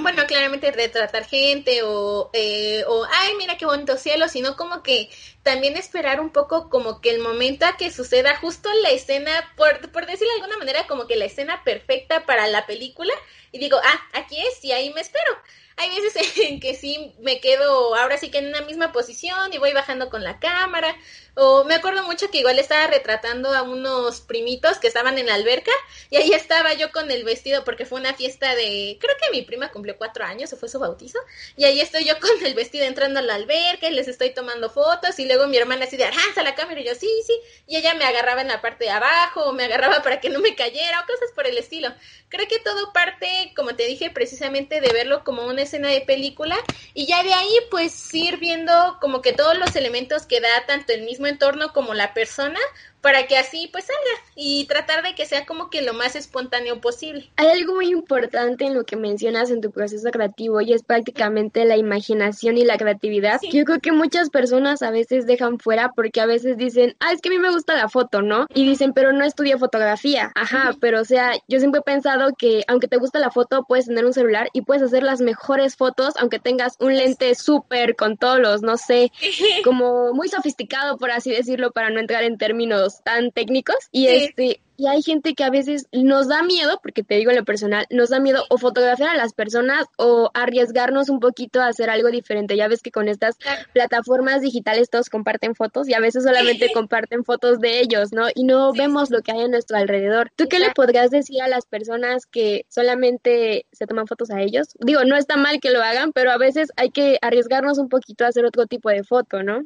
bueno, 0.00 0.24
claramente 0.26 0.70
retratar 0.72 1.26
gente 1.26 1.82
o, 1.82 2.30
eh, 2.32 2.82
o, 2.88 3.04
ay, 3.04 3.34
mira 3.36 3.58
qué 3.58 3.66
bonito 3.66 3.98
cielo, 3.98 4.26
sino 4.28 4.56
como 4.56 4.82
que 4.82 5.10
también 5.42 5.76
esperar 5.76 6.18
un 6.20 6.30
poco 6.30 6.70
como 6.70 7.02
que 7.02 7.10
el 7.10 7.20
momento 7.20 7.66
a 7.66 7.76
que 7.76 7.90
suceda 7.92 8.36
justo 8.38 8.70
la 8.82 8.88
escena, 8.90 9.52
por, 9.54 9.92
por 9.92 10.06
decirlo 10.06 10.32
de 10.32 10.40
alguna 10.40 10.56
manera, 10.56 10.86
como 10.86 11.06
que 11.06 11.16
la 11.16 11.26
escena 11.26 11.62
perfecta 11.62 12.24
para 12.24 12.46
la 12.46 12.64
película 12.64 13.12
y 13.52 13.58
digo, 13.58 13.76
ah, 13.84 14.00
aquí 14.14 14.40
es 14.40 14.64
y 14.64 14.72
ahí 14.72 14.92
me 14.94 15.02
espero. 15.02 15.30
Hay 15.76 15.90
veces 16.00 16.36
en 16.48 16.60
que 16.60 16.74
sí 16.74 17.14
me 17.20 17.40
quedo 17.40 17.94
ahora 17.94 18.18
sí 18.18 18.30
que 18.30 18.38
en 18.38 18.48
una 18.48 18.62
misma 18.62 18.92
posición 18.92 19.52
y 19.52 19.58
voy 19.58 19.72
bajando 19.72 20.10
con 20.10 20.22
la 20.22 20.38
cámara. 20.38 20.96
O 21.34 21.64
me 21.64 21.74
acuerdo 21.74 22.02
mucho 22.02 22.30
que 22.30 22.40
igual 22.40 22.58
estaba 22.58 22.86
retratando 22.88 23.54
a 23.54 23.62
unos 23.62 24.20
primitos 24.20 24.76
que 24.78 24.86
estaban 24.86 25.16
en 25.16 25.26
la 25.26 25.34
alberca 25.34 25.72
y 26.10 26.16
ahí 26.16 26.32
estaba 26.32 26.74
yo 26.74 26.92
con 26.92 27.10
el 27.10 27.24
vestido 27.24 27.64
porque 27.64 27.86
fue 27.86 28.00
una 28.00 28.12
fiesta 28.12 28.54
de, 28.54 28.98
creo 29.00 29.16
que 29.16 29.30
mi 29.30 29.40
prima 29.40 29.70
cumplió 29.70 29.96
cuatro 29.96 30.26
años 30.26 30.52
o 30.52 30.58
fue 30.58 30.68
su 30.68 30.78
bautizo. 30.78 31.18
Y 31.56 31.64
ahí 31.64 31.80
estoy 31.80 32.04
yo 32.04 32.14
con 32.20 32.44
el 32.44 32.54
vestido 32.54 32.84
entrando 32.84 33.20
a 33.20 33.22
la 33.22 33.36
alberca 33.36 33.88
y 33.88 33.94
les 33.94 34.08
estoy 34.08 34.34
tomando 34.34 34.68
fotos 34.68 35.18
y 35.18 35.24
luego 35.24 35.46
mi 35.46 35.56
hermana 35.56 35.86
así 35.86 35.96
de 35.96 36.04
arranza 36.04 36.42
la 36.42 36.54
cámara 36.54 36.80
y 36.80 36.84
yo 36.84 36.94
sí, 36.94 37.08
sí 37.26 37.32
y 37.66 37.76
ella 37.76 37.94
me 37.94 38.04
agarraba 38.04 38.42
en 38.42 38.48
la 38.48 38.60
parte 38.60 38.84
de 38.84 38.90
abajo 38.90 39.44
o 39.44 39.52
me 39.52 39.64
agarraba 39.64 40.02
para 40.02 40.20
que 40.20 40.28
no 40.28 40.40
me 40.40 40.54
cayera 40.54 41.00
o 41.00 41.06
cosas 41.06 41.30
por 41.34 41.46
el 41.46 41.56
estilo. 41.56 41.88
Creo 42.28 42.46
que 42.46 42.58
todo 42.58 42.92
parte, 42.92 43.52
como 43.56 43.74
te 43.74 43.86
dije, 43.86 44.10
precisamente 44.10 44.80
de 44.80 44.92
verlo 44.92 45.24
como 45.24 45.46
una 45.46 45.61
escena 45.62 45.88
de 45.88 46.00
película 46.02 46.56
y 46.94 47.06
ya 47.06 47.22
de 47.22 47.32
ahí 47.34 47.54
pues 47.70 48.12
ir 48.14 48.38
viendo 48.38 48.98
como 49.00 49.22
que 49.22 49.32
todos 49.32 49.56
los 49.58 49.76
elementos 49.76 50.26
que 50.26 50.40
da 50.40 50.66
tanto 50.66 50.92
el 50.92 51.02
mismo 51.02 51.26
entorno 51.26 51.72
como 51.72 51.94
la 51.94 52.14
persona 52.14 52.58
para 53.02 53.26
que 53.26 53.36
así 53.36 53.68
pues 53.72 53.84
salga 53.84 54.00
y 54.34 54.64
tratar 54.66 55.02
de 55.02 55.14
que 55.14 55.26
sea 55.26 55.44
como 55.44 55.68
que 55.68 55.82
lo 55.82 55.92
más 55.92 56.16
espontáneo 56.16 56.80
posible. 56.80 57.30
Hay 57.36 57.48
algo 57.48 57.74
muy 57.74 57.88
importante 57.88 58.64
en 58.64 58.74
lo 58.74 58.84
que 58.84 58.96
mencionas 58.96 59.50
en 59.50 59.60
tu 59.60 59.70
proceso 59.70 60.10
creativo 60.10 60.60
y 60.60 60.72
es 60.72 60.82
prácticamente 60.82 61.64
la 61.64 61.76
imaginación 61.76 62.56
y 62.56 62.64
la 62.64 62.78
creatividad. 62.78 63.40
Yo 63.50 63.64
creo 63.64 63.80
que 63.80 63.92
muchas 63.92 64.30
personas 64.30 64.82
a 64.82 64.90
veces 64.90 65.26
dejan 65.26 65.58
fuera 65.58 65.92
porque 65.94 66.20
a 66.20 66.26
veces 66.26 66.56
dicen, 66.56 66.96
ah, 67.00 67.12
es 67.12 67.20
que 67.20 67.28
a 67.28 67.32
mí 67.32 67.38
me 67.38 67.50
gusta 67.50 67.76
la 67.76 67.88
foto, 67.88 68.22
¿no? 68.22 68.46
Y 68.54 68.66
dicen, 68.66 68.92
pero 68.92 69.12
no 69.12 69.24
estudio 69.24 69.58
fotografía. 69.58 70.32
Ajá, 70.34 70.74
pero 70.80 71.00
o 71.00 71.04
sea, 71.04 71.32
yo 71.48 71.58
siempre 71.58 71.80
he 71.80 71.84
pensado 71.84 72.32
que 72.38 72.64
aunque 72.68 72.88
te 72.88 72.96
gusta 72.96 73.18
la 73.18 73.30
foto, 73.30 73.64
puedes 73.66 73.86
tener 73.86 74.04
un 74.04 74.14
celular 74.14 74.48
y 74.52 74.62
puedes 74.62 74.82
hacer 74.82 75.02
las 75.02 75.20
mejores 75.20 75.76
fotos 75.76 76.14
aunque 76.18 76.38
tengas 76.38 76.76
un 76.78 76.96
lente 76.96 77.34
súper 77.34 77.96
con 77.96 78.16
todos 78.16 78.38
los, 78.38 78.62
no 78.62 78.76
sé, 78.76 79.10
como 79.64 80.12
muy 80.12 80.28
sofisticado, 80.28 80.98
por 80.98 81.10
así 81.10 81.30
decirlo, 81.30 81.72
para 81.72 81.90
no 81.90 82.00
entrar 82.00 82.22
en 82.24 82.38
términos 82.38 82.91
tan 83.04 83.30
técnicos 83.30 83.76
y 83.90 84.06
este 84.08 84.60
y 84.82 84.88
hay 84.88 85.00
gente 85.00 85.34
que 85.34 85.44
a 85.44 85.50
veces 85.50 85.86
nos 85.92 86.26
da 86.26 86.42
miedo, 86.42 86.80
porque 86.82 87.04
te 87.04 87.14
digo 87.14 87.30
en 87.30 87.36
lo 87.36 87.44
personal, 87.44 87.86
nos 87.90 88.08
da 88.08 88.18
miedo 88.18 88.44
o 88.48 88.58
fotografiar 88.58 89.10
a 89.10 89.16
las 89.16 89.32
personas 89.32 89.86
o 89.96 90.30
arriesgarnos 90.34 91.08
un 91.08 91.20
poquito 91.20 91.60
a 91.60 91.68
hacer 91.68 91.88
algo 91.88 92.10
diferente. 92.10 92.56
Ya 92.56 92.66
ves 92.66 92.82
que 92.82 92.90
con 92.90 93.06
estas 93.06 93.36
plataformas 93.72 94.40
digitales 94.40 94.90
todos 94.90 95.08
comparten 95.08 95.54
fotos 95.54 95.88
y 95.88 95.94
a 95.94 96.00
veces 96.00 96.24
solamente 96.24 96.72
comparten 96.72 97.22
fotos 97.22 97.60
de 97.60 97.78
ellos, 97.80 98.12
¿no? 98.12 98.26
Y 98.34 98.42
no 98.42 98.72
vemos 98.72 99.10
lo 99.10 99.22
que 99.22 99.30
hay 99.30 99.42
a 99.42 99.48
nuestro 99.48 99.76
alrededor. 99.76 100.32
¿Tú 100.34 100.48
qué 100.48 100.58
le 100.58 100.72
podrías 100.72 101.10
decir 101.10 101.42
a 101.42 101.48
las 101.48 101.64
personas 101.66 102.26
que 102.26 102.66
solamente 102.68 103.66
se 103.70 103.86
toman 103.86 104.08
fotos 104.08 104.30
a 104.30 104.40
ellos? 104.40 104.68
Digo, 104.80 105.04
no 105.04 105.16
está 105.16 105.36
mal 105.36 105.60
que 105.60 105.70
lo 105.70 105.80
hagan, 105.82 106.12
pero 106.12 106.32
a 106.32 106.38
veces 106.38 106.70
hay 106.76 106.90
que 106.90 107.18
arriesgarnos 107.22 107.78
un 107.78 107.88
poquito 107.88 108.24
a 108.24 108.28
hacer 108.28 108.44
otro 108.44 108.66
tipo 108.66 108.88
de 108.88 109.04
foto, 109.04 109.44
¿no? 109.44 109.64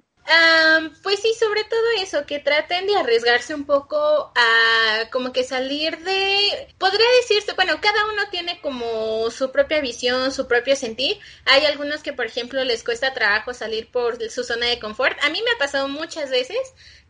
Pues 1.02 1.21
sí, 1.21 1.33
sobre 1.38 1.64
todo 1.64 1.80
eso, 2.00 2.26
que 2.26 2.38
traten 2.38 2.87
de 2.87 2.97
arriesgarse 2.97 3.54
un 3.54 3.64
poco 3.64 3.97
a 4.35 5.11
como 5.11 5.33
que 5.33 5.45
salir 5.45 5.99
de, 5.99 6.75
podría 6.78 7.06
decirse, 7.21 7.52
bueno, 7.54 7.80
cada 7.80 8.06
uno 8.12 8.23
tiene 8.30 8.61
como 8.61 9.30
su 9.30 9.52
propia 9.52 9.80
visión, 9.80 10.33
su 10.33 10.47
propio 10.49 10.76
sentir. 10.76 11.18
Hay 11.45 11.64
algunos 11.64 12.02
que, 12.02 12.12
por 12.12 12.26
ejemplo, 12.26 12.64
les 12.64 12.83
cuesta 12.83 13.14
trabajo 13.14 13.54
salir 13.54 13.90
por 13.90 14.18
su 14.30 14.45
zona 14.45 14.66
de 14.66 14.80
confort. 14.80 15.16
A 15.23 15.30
mí 15.30 15.40
me 15.45 15.50
ha 15.52 15.59
pasado 15.59 15.88
muchas 15.88 16.30
veces 16.30 16.59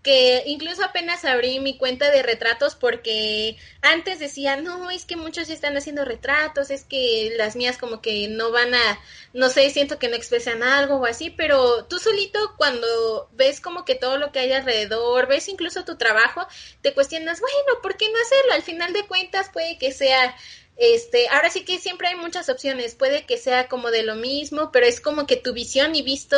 que 0.07 0.45
incluso 0.47 0.85
apenas 0.85 1.25
abrí 1.25 1.59
mi 1.59 1.77
cuenta 1.77 2.13
de 2.13 2.23
retratos 2.23 2.77
porque 2.77 3.57
antes 3.83 4.21
decía, 4.21 4.55
no, 4.55 4.89
es 4.89 5.05
que 5.05 5.17
muchos 5.17 5.51
están 5.51 5.77
haciendo 5.77 6.05
retratos, 6.05 6.71
es 6.71 6.85
que 6.85 7.35
las 7.37 7.57
mías 7.57 7.77
como 7.77 8.01
que 8.01 8.29
no 8.29 8.53
van 8.53 8.73
a, 8.73 9.01
no 9.33 9.49
sé, 9.49 9.69
siento 9.71 9.99
que 9.99 10.07
no 10.07 10.15
expresan 10.15 10.63
algo 10.63 10.99
o 10.99 11.07
así, 11.07 11.31
pero 11.31 11.87
tú 11.87 11.99
solito 11.99 12.55
cuando 12.57 13.29
ves 13.33 13.61
como 13.61 13.85
que 13.85 13.97
todo 13.97 14.17
lo 14.17 14.31
que 14.31 14.39
hay 14.39 14.53
alrededor, 14.53 15.27
ves 15.27 15.49
incluso 15.49 15.85
tu 15.85 15.97
trabajo, 15.97 16.47
te 16.83 16.95
cuestionas, 16.95 17.41
bueno, 17.41 17.83
¿por 17.83 17.97
qué 17.97 18.09
no 18.09 18.21
hacerlo? 18.21 18.53
Al 18.53 18.63
final 18.63 18.93
de 18.93 19.09
cuentas 19.09 19.51
puede 19.53 19.77
que 19.77 19.91
sea 19.91 20.37
este, 20.77 21.27
ahora 21.31 21.51
sí 21.51 21.65
que 21.65 21.79
siempre 21.79 22.07
hay 22.07 22.15
muchas 22.15 22.49
opciones, 22.49 22.95
puede 22.95 23.27
que 23.27 23.39
sea 23.39 23.67
como 23.67 23.91
de 23.91 24.05
lo 24.05 24.15
mismo, 24.15 24.71
pero 24.71 24.87
es 24.87 25.01
como 25.01 25.27
que 25.27 25.37
tu 25.37 25.53
visión 25.53 25.97
y 25.97 26.03
visto 26.03 26.37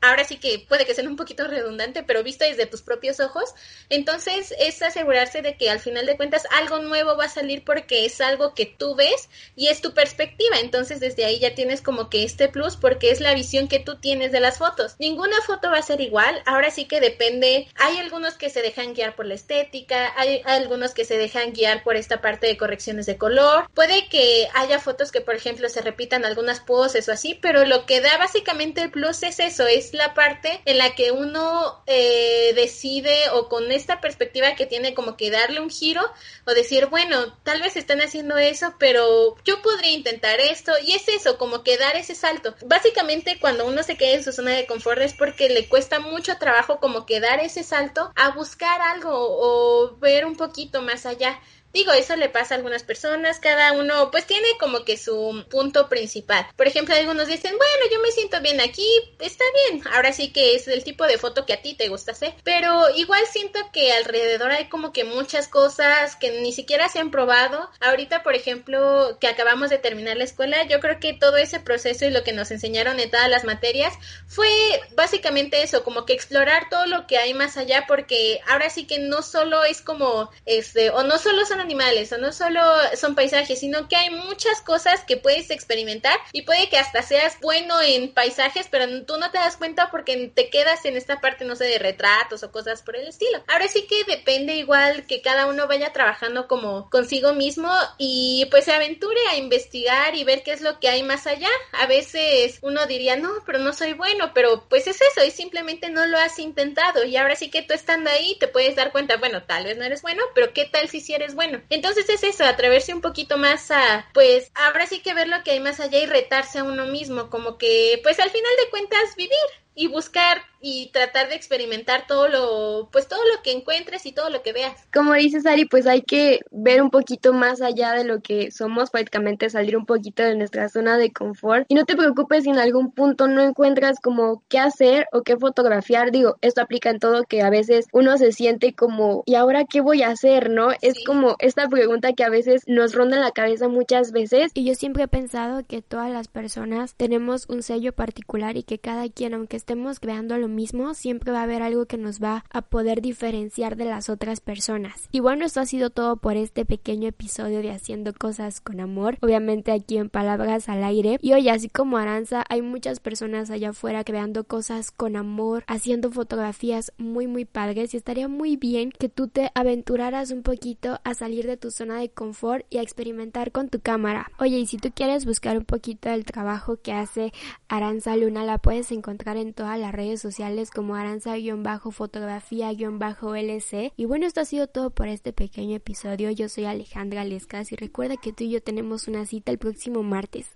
ahora 0.00 0.24
sí 0.24 0.36
que 0.36 0.64
puede 0.68 0.86
que 0.86 0.94
sea 0.94 1.08
un 1.08 1.16
poquito 1.16 1.46
redundante, 1.46 2.02
pero 2.02 2.22
visto 2.22 2.44
desde 2.44 2.66
tus 2.66 2.82
propios 2.82 3.20
ojos, 3.20 3.54
entonces 3.88 4.54
es 4.58 4.80
asegurarse 4.82 5.42
de 5.42 5.56
que 5.56 5.70
al 5.70 5.80
final 5.80 6.06
de 6.06 6.16
cuentas 6.16 6.46
algo 6.56 6.78
nuevo 6.78 7.16
va 7.16 7.24
a 7.24 7.28
salir 7.28 7.64
porque 7.64 8.04
es 8.04 8.20
algo 8.20 8.54
que 8.54 8.66
tú 8.66 8.94
ves 8.94 9.28
y 9.56 9.68
es 9.68 9.80
tu 9.80 9.94
perspectiva, 9.94 10.58
entonces 10.60 11.00
desde 11.00 11.24
ahí 11.24 11.38
ya 11.38 11.54
tienes 11.54 11.82
como 11.82 12.08
que 12.10 12.24
este 12.24 12.48
plus 12.48 12.76
porque 12.76 13.10
es 13.10 13.20
la 13.20 13.34
visión 13.34 13.68
que 13.68 13.78
tú 13.78 13.96
tienes 13.96 14.32
de 14.32 14.40
las 14.40 14.58
fotos. 14.58 14.94
Ninguna 14.98 15.40
foto 15.42 15.70
va 15.70 15.78
a 15.78 15.82
ser 15.82 16.00
igual, 16.00 16.42
ahora 16.46 16.70
sí 16.70 16.84
que 16.84 17.00
depende, 17.00 17.68
hay 17.76 17.98
algunos 17.98 18.34
que 18.34 18.50
se 18.50 18.62
dejan 18.62 18.94
guiar 18.94 19.16
por 19.16 19.26
la 19.26 19.34
estética, 19.34 20.12
hay 20.16 20.42
algunos 20.44 20.92
que 20.92 21.04
se 21.04 21.18
dejan 21.18 21.52
guiar 21.52 21.82
por 21.82 21.96
esta 21.96 22.20
parte 22.20 22.46
de 22.46 22.56
correcciones 22.56 23.06
de 23.06 23.18
color, 23.18 23.68
puede 23.74 24.08
que 24.08 24.48
haya 24.54 24.78
fotos 24.78 25.10
que 25.10 25.20
por 25.20 25.34
ejemplo 25.34 25.68
se 25.68 25.80
repitan 25.80 26.24
algunas 26.24 26.60
poses 26.60 27.08
o 27.08 27.12
así, 27.12 27.38
pero 27.40 27.64
lo 27.64 27.86
que 27.86 28.00
da 28.00 28.16
básicamente 28.18 28.82
el 28.82 28.90
plus 28.90 29.22
es 29.22 29.40
eso, 29.40 29.66
es 29.66 29.87
la 29.92 30.14
parte 30.14 30.60
en 30.64 30.78
la 30.78 30.94
que 30.94 31.12
uno 31.12 31.82
eh, 31.86 32.52
decide 32.54 33.30
o 33.32 33.48
con 33.48 33.70
esta 33.72 34.00
perspectiva 34.00 34.54
que 34.54 34.66
tiene 34.66 34.94
como 34.94 35.16
que 35.16 35.30
darle 35.30 35.60
un 35.60 35.70
giro 35.70 36.02
o 36.46 36.52
decir, 36.52 36.86
bueno, 36.86 37.36
tal 37.42 37.60
vez 37.60 37.76
están 37.76 38.00
haciendo 38.00 38.38
eso, 38.38 38.74
pero 38.78 39.36
yo 39.44 39.62
podría 39.62 39.92
intentar 39.92 40.40
esto 40.40 40.72
y 40.84 40.92
es 40.92 41.08
eso, 41.08 41.38
como 41.38 41.62
que 41.62 41.76
dar 41.76 41.96
ese 41.96 42.14
salto. 42.14 42.54
Básicamente 42.66 43.38
cuando 43.40 43.66
uno 43.66 43.82
se 43.82 43.96
queda 43.96 44.14
en 44.14 44.24
su 44.24 44.32
zona 44.32 44.52
de 44.52 44.66
confort 44.66 45.00
es 45.00 45.14
porque 45.14 45.48
le 45.48 45.68
cuesta 45.68 46.00
mucho 46.00 46.38
trabajo 46.38 46.80
como 46.80 47.06
que 47.06 47.20
dar 47.20 47.40
ese 47.40 47.62
salto 47.62 48.12
a 48.16 48.30
buscar 48.30 48.80
algo 48.80 49.10
o 49.12 49.96
ver 49.98 50.24
un 50.24 50.36
poquito 50.36 50.82
más 50.82 51.06
allá. 51.06 51.40
Digo, 51.72 51.92
eso 51.92 52.16
le 52.16 52.28
pasa 52.28 52.54
a 52.54 52.56
algunas 52.56 52.82
personas, 52.82 53.38
cada 53.40 53.72
uno 53.72 54.10
pues 54.10 54.26
tiene 54.26 54.48
como 54.58 54.84
que 54.84 54.96
su 54.96 55.44
punto 55.50 55.88
principal. 55.88 56.46
Por 56.56 56.66
ejemplo, 56.66 56.94
algunos 56.94 57.28
dicen, 57.28 57.56
bueno, 57.56 57.92
yo 57.92 58.00
me 58.00 58.10
siento 58.10 58.40
bien 58.40 58.60
aquí, 58.60 58.88
está 59.18 59.44
bien, 59.68 59.86
ahora 59.94 60.12
sí 60.12 60.32
que 60.32 60.54
es 60.54 60.66
el 60.68 60.82
tipo 60.82 61.04
de 61.04 61.18
foto 61.18 61.44
que 61.44 61.52
a 61.52 61.62
ti 61.62 61.74
te 61.74 61.88
gusta 61.88 62.12
hacer. 62.12 62.34
Pero 62.42 62.88
igual 62.96 63.22
siento 63.30 63.60
que 63.72 63.92
alrededor 63.92 64.50
hay 64.50 64.68
como 64.68 64.92
que 64.92 65.04
muchas 65.04 65.48
cosas 65.48 66.16
que 66.16 66.40
ni 66.40 66.52
siquiera 66.52 66.88
se 66.88 67.00
han 67.00 67.10
probado. 67.10 67.70
Ahorita, 67.80 68.22
por 68.22 68.34
ejemplo, 68.34 69.18
que 69.20 69.28
acabamos 69.28 69.70
de 69.70 69.78
terminar 69.78 70.16
la 70.16 70.24
escuela, 70.24 70.66
yo 70.66 70.80
creo 70.80 70.98
que 71.00 71.12
todo 71.12 71.36
ese 71.36 71.60
proceso 71.60 72.06
y 72.06 72.10
lo 72.10 72.24
que 72.24 72.32
nos 72.32 72.50
enseñaron 72.50 72.98
en 72.98 73.10
todas 73.10 73.28
las 73.28 73.44
materias 73.44 73.94
fue 74.26 74.48
básicamente 74.96 75.62
eso, 75.62 75.84
como 75.84 76.06
que 76.06 76.14
explorar 76.14 76.68
todo 76.70 76.86
lo 76.86 77.06
que 77.06 77.18
hay 77.18 77.34
más 77.34 77.56
allá, 77.56 77.84
porque 77.86 78.40
ahora 78.48 78.70
sí 78.70 78.86
que 78.86 78.98
no 78.98 79.22
solo 79.22 79.64
es 79.64 79.82
como, 79.82 80.30
este, 80.46 80.90
o 80.90 81.02
no 81.02 81.18
solo 81.18 81.44
son 81.44 81.57
animales 81.58 82.12
o 82.12 82.18
no 82.18 82.32
solo 82.32 82.60
son 82.96 83.14
paisajes, 83.14 83.60
sino 83.60 83.88
que 83.88 83.96
hay 83.96 84.10
muchas 84.10 84.60
cosas 84.60 85.04
que 85.04 85.16
puedes 85.16 85.50
experimentar 85.50 86.18
y 86.32 86.42
puede 86.42 86.68
que 86.68 86.78
hasta 86.78 87.02
seas 87.02 87.38
bueno 87.40 87.80
en 87.80 88.12
paisajes, 88.12 88.68
pero 88.70 89.04
tú 89.04 89.16
no 89.18 89.30
te 89.30 89.38
das 89.38 89.56
cuenta 89.56 89.90
porque 89.90 90.30
te 90.34 90.50
quedas 90.50 90.84
en 90.84 90.96
esta 90.96 91.20
parte, 91.20 91.44
no 91.44 91.56
sé, 91.56 91.64
de 91.64 91.78
retratos 91.78 92.42
o 92.42 92.52
cosas 92.52 92.82
por 92.82 92.96
el 92.96 93.08
estilo. 93.08 93.42
Ahora 93.48 93.68
sí 93.68 93.86
que 93.86 94.04
depende 94.04 94.56
igual 94.56 95.06
que 95.06 95.22
cada 95.22 95.46
uno 95.46 95.66
vaya 95.66 95.92
trabajando 95.92 96.48
como 96.48 96.88
consigo 96.90 97.32
mismo 97.32 97.72
y 97.98 98.46
pues 98.50 98.64
se 98.64 98.72
aventure 98.72 99.20
a 99.30 99.36
investigar 99.36 100.14
y 100.14 100.24
ver 100.24 100.42
qué 100.42 100.52
es 100.52 100.60
lo 100.60 100.78
que 100.80 100.88
hay 100.88 101.02
más 101.02 101.26
allá. 101.26 101.48
A 101.72 101.86
veces 101.86 102.58
uno 102.62 102.86
diría, 102.86 103.16
no, 103.16 103.30
pero 103.46 103.58
no 103.58 103.72
soy 103.72 103.92
bueno, 103.92 104.32
pero 104.34 104.64
pues 104.68 104.86
es 104.86 105.00
eso 105.00 105.24
y 105.24 105.30
simplemente 105.30 105.90
no 105.90 106.06
lo 106.06 106.18
has 106.18 106.38
intentado 106.38 107.04
y 107.04 107.16
ahora 107.16 107.36
sí 107.36 107.50
que 107.50 107.62
tú 107.62 107.74
estando 107.74 108.10
ahí 108.10 108.36
te 108.38 108.48
puedes 108.48 108.76
dar 108.76 108.92
cuenta, 108.92 109.16
bueno, 109.16 109.42
tal 109.44 109.64
vez 109.64 109.76
no 109.76 109.84
eres 109.84 110.02
bueno, 110.02 110.22
pero 110.34 110.52
qué 110.52 110.64
tal 110.66 110.88
si 110.88 111.00
si 111.00 111.14
eres 111.14 111.34
bueno 111.34 111.47
entonces 111.70 112.08
es 112.08 112.22
eso, 112.22 112.44
atreverse 112.44 112.94
un 112.94 113.00
poquito 113.00 113.38
más 113.38 113.70
a, 113.70 114.08
pues, 114.14 114.50
ahora 114.54 114.86
sí 114.86 115.00
que 115.00 115.14
ver 115.14 115.28
lo 115.28 115.42
que 115.42 115.52
hay 115.52 115.60
más 115.60 115.80
allá 115.80 115.98
y 115.98 116.06
retarse 116.06 116.58
a 116.58 116.64
uno 116.64 116.86
mismo, 116.86 117.30
como 117.30 117.58
que, 117.58 118.00
pues 118.02 118.18
al 118.20 118.30
final 118.30 118.52
de 118.64 118.70
cuentas 118.70 119.16
vivir 119.16 119.36
y 119.74 119.86
buscar 119.86 120.42
y 120.60 120.90
tratar 120.92 121.28
de 121.28 121.34
experimentar 121.34 122.06
todo 122.06 122.28
lo, 122.28 122.88
pues 122.90 123.08
todo 123.08 123.20
lo 123.34 123.42
que 123.42 123.52
encuentres 123.52 124.06
y 124.06 124.12
todo 124.12 124.30
lo 124.30 124.42
que 124.42 124.52
veas. 124.52 124.74
Como 124.92 125.14
dices 125.14 125.46
Ari, 125.46 125.66
pues 125.66 125.86
hay 125.86 126.02
que 126.02 126.40
ver 126.50 126.82
un 126.82 126.90
poquito 126.90 127.32
más 127.32 127.60
allá 127.62 127.92
de 127.92 128.04
lo 128.04 128.20
que 128.20 128.50
somos, 128.50 128.90
prácticamente 128.90 129.50
salir 129.50 129.76
un 129.76 129.86
poquito 129.86 130.22
de 130.22 130.36
nuestra 130.36 130.68
zona 130.68 130.98
de 130.98 131.12
confort 131.12 131.66
y 131.68 131.74
no 131.74 131.84
te 131.84 131.96
preocupes 131.96 132.44
si 132.44 132.50
en 132.50 132.58
algún 132.58 132.92
punto 132.92 133.28
no 133.28 133.42
encuentras 133.42 133.98
como 134.00 134.42
qué 134.48 134.58
hacer 134.58 135.06
o 135.12 135.22
qué 135.22 135.36
fotografiar, 135.36 136.10
digo, 136.10 136.36
esto 136.40 136.60
aplica 136.60 136.90
en 136.90 136.98
todo 136.98 137.24
que 137.24 137.42
a 137.42 137.50
veces 137.50 137.86
uno 137.92 138.16
se 138.18 138.32
siente 138.32 138.74
como, 138.74 139.22
¿y 139.26 139.34
ahora 139.34 139.64
qué 139.64 139.80
voy 139.80 140.02
a 140.02 140.10
hacer? 140.10 140.50
¿No? 140.50 140.70
Es 140.80 140.94
como 141.06 141.36
esta 141.38 141.68
pregunta 141.68 142.12
que 142.12 142.24
a 142.24 142.30
veces 142.30 142.62
nos 142.66 142.94
ronda 142.94 143.16
en 143.16 143.22
la 143.22 143.32
cabeza 143.32 143.68
muchas 143.68 144.12
veces. 144.12 144.50
Y 144.54 144.64
yo 144.64 144.74
siempre 144.74 145.04
he 145.04 145.08
pensado 145.08 145.64
que 145.66 145.82
todas 145.82 146.10
las 146.10 146.28
personas 146.28 146.94
tenemos 146.96 147.46
un 147.48 147.62
sello 147.62 147.92
particular 147.92 148.56
y 148.56 148.62
que 148.62 148.78
cada 148.78 149.08
quien, 149.08 149.34
aunque 149.34 149.56
estemos 149.56 150.00
creando 150.00 150.36
lo 150.38 150.47
mismo, 150.48 150.94
siempre 150.94 151.32
va 151.32 151.40
a 151.40 151.44
haber 151.44 151.62
algo 151.62 151.86
que 151.86 151.96
nos 151.96 152.22
va 152.22 152.44
a 152.50 152.62
poder 152.62 153.00
diferenciar 153.00 153.76
de 153.76 153.84
las 153.84 154.08
otras 154.08 154.40
personas. 154.40 155.08
Y 155.12 155.20
bueno, 155.20 155.44
esto 155.44 155.60
ha 155.60 155.66
sido 155.66 155.90
todo 155.90 156.16
por 156.16 156.36
este 156.36 156.64
pequeño 156.64 157.08
episodio 157.08 157.60
de 157.60 157.70
Haciendo 157.70 158.12
Cosas 158.12 158.60
con 158.60 158.80
Amor, 158.80 159.18
obviamente 159.20 159.72
aquí 159.72 159.98
en 159.98 160.10
Palabras 160.10 160.68
al 160.68 160.84
Aire. 160.84 161.18
Y 161.22 161.32
hoy, 161.32 161.48
así 161.48 161.68
como 161.68 161.98
Aranza, 161.98 162.44
hay 162.48 162.62
muchas 162.62 163.00
personas 163.00 163.50
allá 163.50 163.70
afuera 163.70 164.04
creando 164.04 164.44
cosas 164.44 164.90
con 164.90 165.16
amor, 165.16 165.64
haciendo 165.66 166.10
fotografías 166.10 166.92
muy 166.98 167.26
muy 167.26 167.44
padres 167.44 167.94
y 167.94 167.96
estaría 167.96 168.28
muy 168.28 168.56
bien 168.56 168.90
que 168.90 169.08
tú 169.08 169.28
te 169.28 169.50
aventuraras 169.54 170.30
un 170.30 170.42
poquito 170.42 171.00
a 171.04 171.14
salir 171.14 171.46
de 171.46 171.56
tu 171.56 171.70
zona 171.70 171.98
de 171.98 172.10
confort 172.10 172.66
y 172.70 172.78
a 172.78 172.82
experimentar 172.82 173.52
con 173.52 173.68
tu 173.68 173.80
cámara. 173.80 174.30
Oye, 174.38 174.58
y 174.58 174.66
si 174.66 174.78
tú 174.78 174.90
quieres 174.94 175.24
buscar 175.24 175.58
un 175.58 175.64
poquito 175.64 176.08
del 176.08 176.24
trabajo 176.24 176.76
que 176.76 176.92
hace 176.92 177.32
Aranza 177.68 178.16
Luna, 178.16 178.44
la 178.44 178.58
puedes 178.58 178.90
encontrar 178.92 179.36
en 179.36 179.52
todas 179.52 179.78
las 179.78 179.92
redes 179.92 180.20
sociales 180.38 180.70
como 180.70 180.94
aranza-fotografía-lc. 180.94 183.92
Y 183.96 184.04
bueno, 184.04 184.24
esto 184.24 184.40
ha 184.40 184.44
sido 184.44 184.68
todo 184.68 184.90
por 184.90 185.08
este 185.08 185.32
pequeño 185.32 185.74
episodio. 185.74 186.30
Yo 186.30 186.48
soy 186.48 186.66
Alejandra 186.66 187.24
Lescas 187.24 187.72
y 187.72 187.76
recuerda 187.76 188.16
que 188.16 188.32
tú 188.32 188.44
y 188.44 188.50
yo 188.50 188.62
tenemos 188.62 189.08
una 189.08 189.26
cita 189.26 189.50
el 189.50 189.58
próximo 189.58 190.04
martes. 190.04 190.52